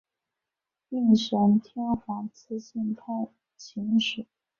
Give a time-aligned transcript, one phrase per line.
[0.89, 3.05] 应神天皇赐姓太
[3.55, 4.25] 秦氏。